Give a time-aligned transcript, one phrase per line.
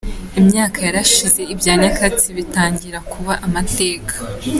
[0.39, 4.13] Imyaka yarashize ibya nyakatsi bitangira kuba amateka.